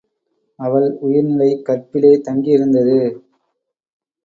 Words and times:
அவள் 0.59 0.87
உயிர்நிலை 1.01 1.49
கற்பிலே 1.67 2.21
தங்கி 2.21 2.49
இருந்தது. 2.49 2.99